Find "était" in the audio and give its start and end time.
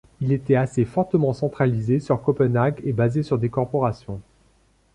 0.31-0.55